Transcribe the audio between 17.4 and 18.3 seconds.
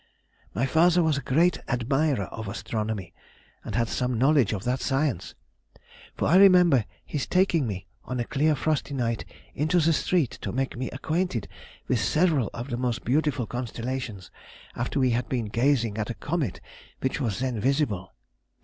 visible.